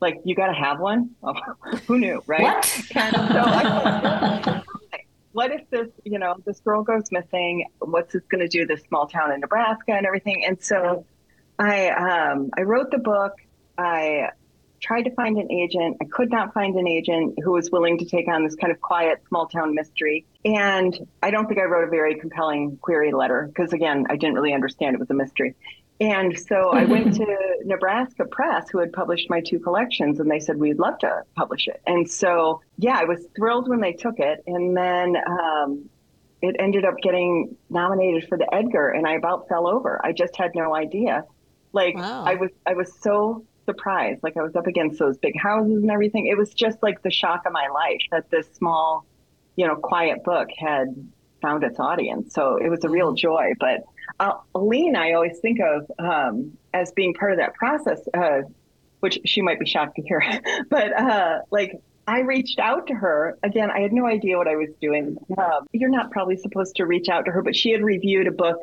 [0.00, 1.10] like you got to have one.
[1.22, 1.34] Oh,
[1.86, 2.42] who knew, right?
[2.42, 2.82] What?
[2.94, 4.62] And so I
[5.32, 7.66] what if this, you know, this girl goes missing?
[7.78, 8.66] What's this going to do?
[8.66, 10.44] This small town in Nebraska and everything.
[10.46, 11.06] And so
[11.58, 13.32] I um, I wrote the book.
[13.78, 14.30] I
[14.86, 15.96] tried to find an agent.
[16.00, 18.80] I could not find an agent who was willing to take on this kind of
[18.80, 20.24] quiet small town mystery.
[20.44, 24.36] And I don't think I wrote a very compelling query letter because, again, I didn't
[24.36, 25.56] really understand it was a mystery.
[26.00, 27.26] And so I went to
[27.64, 31.66] Nebraska Press, who had published my two collections, and they said, We'd love to publish
[31.66, 31.80] it.
[31.86, 34.44] And so, yeah, I was thrilled when they took it.
[34.46, 35.88] And then um,
[36.42, 40.00] it ended up getting nominated for the Edgar, and I about fell over.
[40.04, 41.24] I just had no idea.
[41.72, 42.24] Like, wow.
[42.24, 44.22] I was, I was so surprised.
[44.22, 46.26] Like I was up against those big houses and everything.
[46.26, 49.04] It was just like the shock of my life that this small,
[49.56, 50.94] you know, quiet book had
[51.42, 52.32] found its audience.
[52.32, 53.52] So it was a real joy.
[53.60, 53.84] But
[54.18, 58.42] uh, Oline, I always think of um, as being part of that process, uh,
[59.00, 60.22] which she might be shocked to hear.
[60.70, 63.70] but uh, like I reached out to her again.
[63.70, 65.18] I had no idea what I was doing.
[65.36, 68.32] Um, you're not probably supposed to reach out to her, but she had reviewed a
[68.32, 68.58] book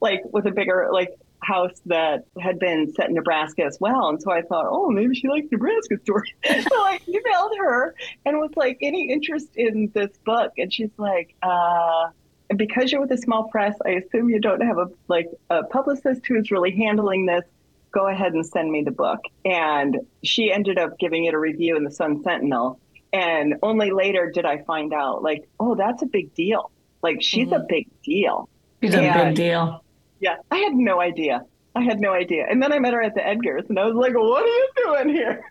[0.00, 4.08] like with a bigger like house that had been set in Nebraska as well.
[4.08, 6.32] And so I thought, oh, maybe she likes Nebraska stories.
[6.44, 10.52] so I emailed her and was like, any interest in this book?
[10.58, 12.08] And she's like, uh,
[12.56, 16.26] because you're with a small press, I assume you don't have a like a publicist
[16.26, 17.44] who's really handling this.
[17.90, 19.20] Go ahead and send me the book.
[19.44, 22.80] And she ended up giving it a review in the Sun Sentinel.
[23.12, 26.70] And only later did I find out, like, oh, that's a big deal.
[27.02, 27.62] Like, she's mm-hmm.
[27.62, 28.48] a big deal.
[28.82, 29.82] She's and, a big deal.
[30.20, 31.44] Yeah, I had no idea.
[31.74, 32.46] I had no idea.
[32.48, 34.68] And then I met her at the Edgars, and I was like, "What are you
[34.76, 35.44] doing here?"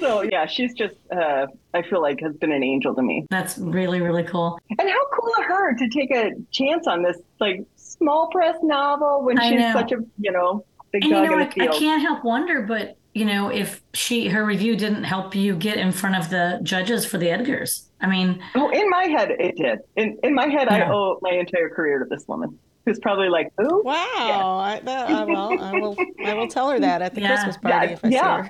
[0.00, 3.26] so yeah, she's just uh, I feel like has been an angel to me.
[3.30, 4.58] That's really really cool.
[4.78, 9.22] And how cool of her to take a chance on this like small press novel
[9.22, 11.78] when she's such a you know big and, dog you know, in the I, I
[11.78, 15.92] can't help wonder, but you know, if she her review didn't help you get in
[15.92, 17.85] front of the judges for the Edgars.
[18.06, 19.80] I mean, oh, in my head it did.
[19.96, 20.84] In in my head, yeah.
[20.84, 22.58] I owe my entire career to this woman.
[22.84, 23.94] Who's probably like, oh, wow!
[24.16, 24.46] Yeah.
[24.46, 27.34] I, that, I, will, I will, I will tell her that at the yeah.
[27.34, 28.42] Christmas party if I yeah.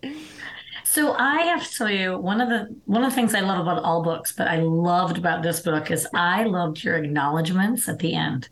[0.00, 0.12] see her.
[0.84, 3.60] so I have to tell you one of the one of the things I love
[3.60, 8.00] about all books, but I loved about this book is I loved your acknowledgments at
[8.00, 8.48] the end.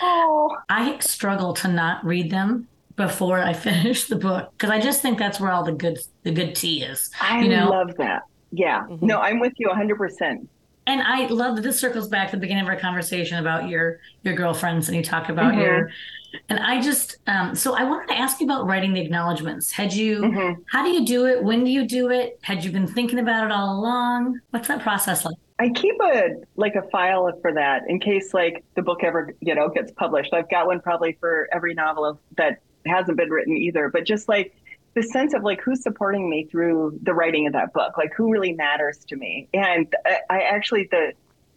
[0.00, 5.02] Oh, I struggle to not read them before I finish the book because I just
[5.02, 7.10] think that's where all the good the good tea is.
[7.20, 7.68] I you know?
[7.68, 8.22] love that.
[8.52, 8.82] Yeah.
[8.82, 9.06] Mm-hmm.
[9.06, 10.46] No, I'm with you 100%.
[10.86, 14.00] And I love that this circles back to the beginning of our conversation about your
[14.24, 15.60] your girlfriends and you talk about mm-hmm.
[15.60, 15.90] your
[16.48, 19.70] and I just um so I wanted to ask you about writing the acknowledgments.
[19.70, 20.60] Had you mm-hmm.
[20.66, 21.42] how do you do it?
[21.42, 22.38] When do you do it?
[22.42, 24.40] Had you been thinking about it all along?
[24.50, 25.36] What's that process like?
[25.60, 29.54] I keep a like a file for that in case like the book ever you
[29.54, 30.34] know gets published.
[30.34, 34.52] I've got one probably for every novel that hasn't been written either, but just like
[34.94, 38.30] the sense of like who's supporting me through the writing of that book, like who
[38.30, 39.48] really matters to me.
[39.54, 41.12] And I, I actually the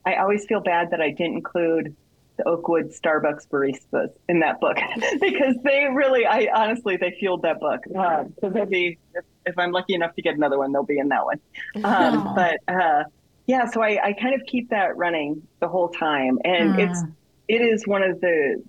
[0.06, 1.96] I always feel bad that I didn't include
[2.38, 4.78] the Oakwood Starbucks baristas in that book
[5.22, 7.82] because they really, I honestly, they fueled that book.
[7.98, 11.00] Uh, so they'll be, if, if, I'm lucky enough to get another one, they'll be
[11.00, 11.40] in that one.
[11.84, 13.04] Um, but uh,
[13.48, 16.90] yeah, so I, I kind of keep that running the whole time, and mm.
[16.90, 17.02] it's
[17.48, 18.64] it is one of the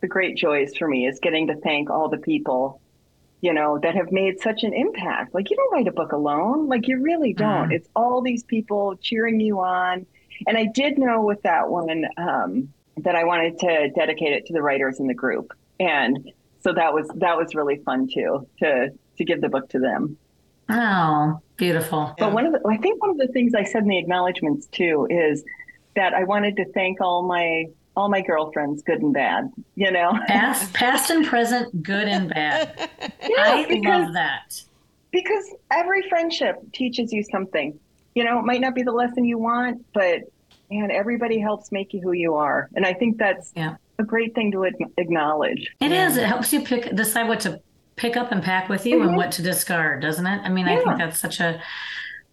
[0.00, 2.80] the great joys for me is getting to thank all the people
[3.40, 5.34] you know that have made such an impact.
[5.34, 6.68] Like you don't write a book alone.
[6.68, 7.70] Like you really don't.
[7.70, 7.74] Mm.
[7.74, 10.06] it's all these people cheering you on.
[10.46, 14.52] And i did know with that one um, that i wanted to dedicate it to
[14.52, 15.52] the writers in the group.
[15.78, 19.78] And so that was that was really fun too to to give the book to
[19.78, 20.16] them.
[20.68, 22.14] Oh beautiful.
[22.18, 24.66] But one of the i think one of the things i said in the acknowledgments
[24.66, 25.44] too is
[25.94, 30.18] that i wanted to thank all my all my girlfriends, good and bad, you know?
[30.26, 32.90] Past, past and present, good and bad.
[33.28, 34.62] Yeah, I because, love that.
[35.10, 37.78] Because every friendship teaches you something.
[38.14, 40.20] You know, it might not be the lesson you want, but
[40.70, 42.68] man, everybody helps make you who you are.
[42.76, 43.76] And I think that's yeah.
[43.98, 44.64] a great thing to
[44.96, 45.74] acknowledge.
[45.80, 46.08] It yeah.
[46.08, 46.16] is.
[46.16, 47.60] It helps you pick decide what to
[47.96, 49.08] pick up and pack with you mm-hmm.
[49.08, 50.40] and what to discard, doesn't it?
[50.44, 50.74] I mean, yeah.
[50.74, 51.60] I think that's such a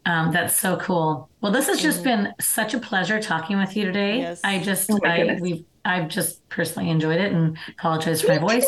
[0.06, 1.30] um, that's so cool.
[1.42, 2.24] Well, this has just mm-hmm.
[2.24, 4.20] been such a pleasure talking with you today.
[4.20, 4.42] Yes.
[4.44, 8.66] I just, oh I, we I've just personally enjoyed it and apologize for my voice.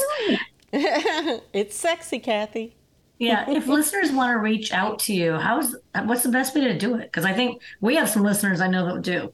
[0.73, 2.73] it's sexy, Cathi.
[3.17, 6.77] Yeah, if listeners want to reach out to you, how's what's the best way to
[6.77, 7.03] do it?
[7.03, 9.33] Because I think we have some listeners I know that do.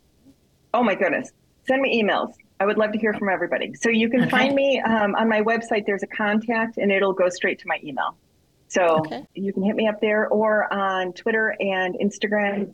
[0.74, 1.32] Oh my goodness,
[1.68, 2.34] send me emails.
[2.60, 3.74] I would love to hear from everybody.
[3.74, 4.30] So you can okay.
[4.30, 5.88] find me um, on my website.
[5.88, 8.16] There's a contact, and it'll go straight to my email.
[8.72, 9.26] So okay.
[9.34, 12.72] you can hit me up there or on Twitter and Instagram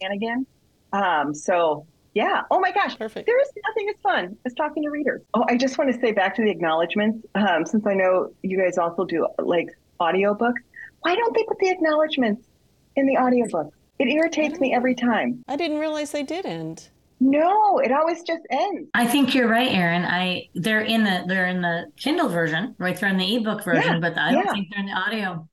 [0.00, 0.46] and again.
[0.94, 2.44] Um, so yeah.
[2.50, 2.96] Oh my gosh.
[2.96, 3.26] Perfect.
[3.26, 5.20] There is nothing as fun as talking to readers.
[5.34, 8.58] Oh, I just want to say back to the acknowledgments, um, since I know you
[8.58, 9.68] guys also do like
[10.00, 10.62] audiobooks.
[11.02, 12.46] Why don't they put the acknowledgments
[12.96, 13.74] in the audiobook?
[13.98, 15.44] It irritates me every time.
[15.48, 16.90] I didn't realize they didn't.
[17.20, 18.88] No, it always just ends.
[18.94, 20.04] I think you're right, Erin.
[20.04, 22.98] I they're in the they're in the Kindle version, right?
[22.98, 25.46] They're in the ebook version, yeah, but I don't think they're in the audio.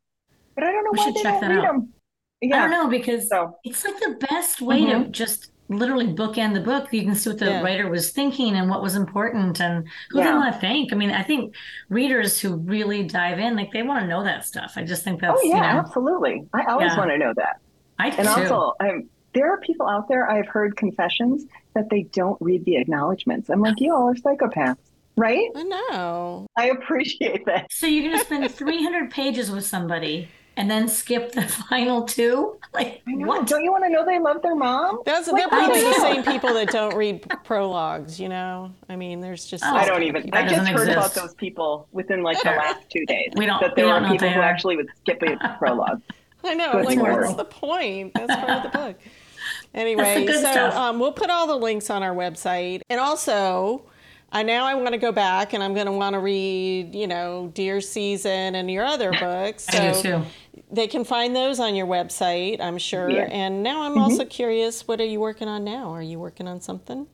[0.56, 1.74] But I don't know we why should they check don't that read out.
[1.74, 1.94] them.
[2.42, 2.58] Yeah.
[2.58, 3.58] I don't know because so.
[3.66, 5.04] it's like the best way mm-hmm.
[5.04, 6.94] to just literally bookend the book.
[6.94, 7.62] You can see what the yeah.
[7.62, 10.26] writer was thinking and what was important and who yeah.
[10.26, 10.94] they want to thank.
[10.94, 11.54] I mean, I think
[11.90, 14.74] readers who really dive in, like they want to know that stuff.
[14.78, 15.38] I just think that's.
[15.38, 16.44] Oh yeah, you know, absolutely.
[16.54, 17.60] I always want to know that.
[18.00, 18.54] I do and too.
[18.54, 21.46] also, I'm there are people out there I've heard confessions
[21.76, 23.50] that they don't read the acknowledgments.
[23.50, 24.78] I'm like, you all are psychopaths,
[25.16, 25.50] right?
[25.56, 26.48] I know.
[26.56, 27.72] I appreciate that.
[27.72, 32.58] So you're going to spend 300 pages with somebody and then skip the final two?
[32.74, 33.46] Like, what?
[33.46, 35.02] Don't you want to know they love their mom?
[35.06, 38.74] That's, they're probably the same people that don't read prologues, you know?
[38.90, 39.64] I mean, there's just.
[39.64, 40.34] Oh, I don't even.
[40.34, 40.98] I just heard exist.
[40.98, 43.30] about those people within like the last two days.
[43.36, 43.62] We don't.
[43.62, 46.02] That there are people who actually would skip a prologue.
[46.44, 46.72] I know.
[46.72, 48.14] I'm like, what's the point?
[48.16, 49.00] That's part of the book.
[49.74, 52.82] Anyway, so um, we'll put all the links on our website.
[52.90, 53.84] And also,
[54.32, 57.08] I now I want to go back and I'm going to want to read, you
[57.08, 59.66] know, Deer Season and your other books.
[59.66, 60.24] So I do too.
[60.72, 63.10] They can find those on your website, I'm sure.
[63.10, 63.30] Yeah.
[63.30, 64.02] And now I'm mm-hmm.
[64.02, 65.92] also curious, what are you working on now?
[65.92, 67.08] Are you working on something?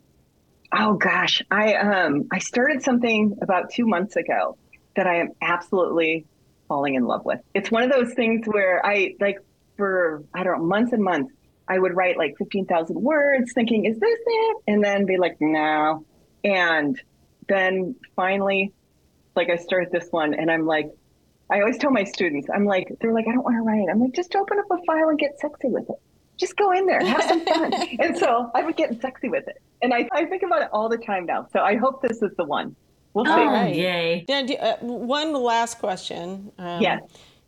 [0.75, 4.57] Oh gosh, I um I started something about two months ago
[4.95, 6.25] that I am absolutely
[6.67, 7.41] falling in love with.
[7.53, 9.37] It's one of those things where I like
[9.77, 11.31] for I don't know months and months
[11.67, 14.57] I would write like 15,000 words thinking, is this it?
[14.67, 16.05] And then be like, no.
[16.43, 16.99] And
[17.47, 18.73] then finally,
[19.35, 20.91] like I start this one and I'm like,
[21.49, 23.87] I always tell my students, I'm like, they're like, I don't want to write.
[23.89, 25.95] I'm like, just open up a file and get sexy with it.
[26.37, 27.73] Just go in there and have some fun.
[27.99, 29.61] and so I would get sexy with it.
[29.81, 31.47] And I, I think about it all the time now.
[31.53, 32.75] So I hope this is the one.
[33.13, 33.31] We'll see.
[33.31, 34.25] Oh, yay.
[34.27, 36.51] Dan, do, uh, one last question.
[36.57, 37.01] Um, yes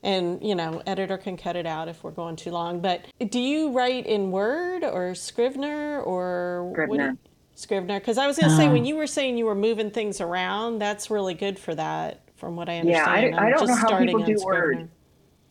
[0.05, 3.39] and you know editor can cut it out if we're going too long but do
[3.39, 7.17] you write in word or scrivener or scrivener
[7.55, 8.87] scrivener because i was going to say when uh-huh.
[8.87, 12.69] you were saying you were moving things around that's really good for that from what
[12.69, 14.89] i understand yeah i, I don't know how people do word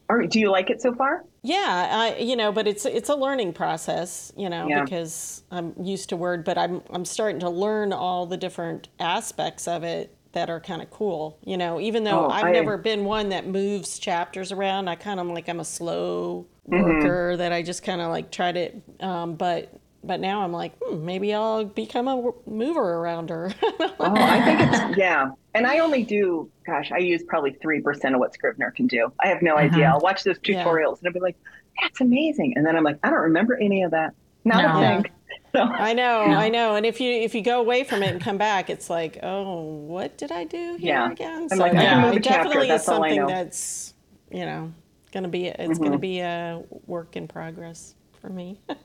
[0.08, 1.24] Are, do you like it so far?
[1.40, 4.84] Yeah, I, you know, but it's it's a learning process, you know, Yeah.
[4.84, 9.66] because I'm used to Word, but I'm I'm starting to learn all the different aspects
[9.66, 11.80] of it that are kind of cool, you know.
[11.80, 15.26] Even though Oh, I've I- never been one that moves chapters around, I kind of
[15.28, 16.82] like I'm a slow Mm-hmm.
[16.82, 18.70] worker that I just kind of like try to,
[19.00, 19.70] um, but
[20.02, 23.52] but now I'm like hmm, maybe I'll become a mover around her.
[24.00, 25.30] Oh, I think it's yeah.
[25.54, 29.12] And I only do, gosh, I use probably three percent of what Scrivener can do.
[29.22, 29.84] I have no idea.
[29.90, 30.64] I'll watch those Yeah.
[30.64, 31.36] tutorials and I'll be like,
[31.82, 34.14] "That's amazing," and then I'm like, "I don't remember any of that."
[34.46, 34.78] Not No.
[34.78, 35.12] a thing.
[35.54, 36.36] So, I know, No.
[36.36, 36.74] I know.
[36.76, 39.62] And if you if you go away from it and come back, it's like, oh,
[39.62, 41.10] what did I do here Yeah.
[41.12, 41.46] again?
[41.50, 43.94] I'm like, I can move a it definitely is something that's
[44.32, 44.72] you know
[45.12, 45.84] gonna be it's Mm-hmm.
[45.84, 48.58] gonna be a work in progress for me.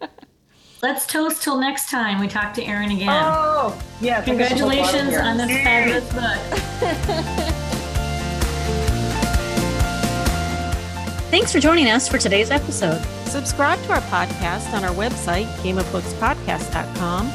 [0.84, 3.10] Let's toast till next time we talk to Erin again.
[3.12, 4.26] oh, yes.
[4.28, 7.56] I guess we'll Congratulations on this fabulous book.
[11.32, 13.06] Thanks for joining us for today's episode.
[13.30, 17.28] Subscribe to our podcast on our website, gameofbookspodcast.com,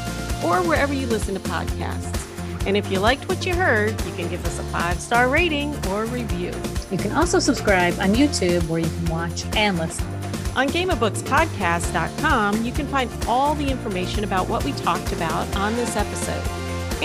[0.45, 2.66] or wherever you listen to podcasts.
[2.66, 5.72] And if you liked what you heard, you can give us a five star rating
[5.86, 6.53] or review.
[6.90, 10.05] You can also subscribe on YouTube where you can watch and listen.
[10.57, 15.97] On gameofbookspodcast.com, you can find all the information about what we talked about on this
[15.97, 16.42] episode.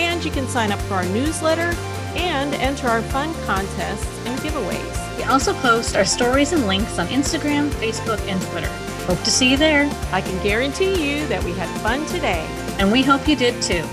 [0.00, 1.76] And you can sign up for our newsletter
[2.16, 5.09] and enter our fun contests and giveaways.
[5.20, 8.70] We also post our stories and links on Instagram, Facebook, and Twitter.
[9.04, 12.46] Hope to see you there, I can guarantee you that we had fun today.
[12.78, 13.84] and we hope you did too.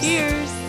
[0.00, 0.59] Cheers!